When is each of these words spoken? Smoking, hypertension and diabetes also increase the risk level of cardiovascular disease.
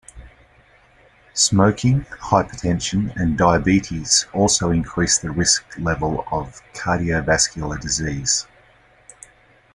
Smoking, 1.35 2.05
hypertension 2.23 3.15
and 3.17 3.37
diabetes 3.37 4.25
also 4.33 4.71
increase 4.71 5.19
the 5.19 5.29
risk 5.29 5.63
level 5.77 6.25
of 6.31 6.59
cardiovascular 6.73 7.79
disease. 7.79 8.47